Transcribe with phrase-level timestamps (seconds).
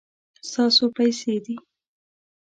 [0.03, 1.55] دا ستاسو پیسې دي